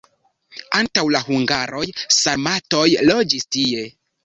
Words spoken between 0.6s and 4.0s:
Antaŭ la hungaroj sarmatoj loĝis tie.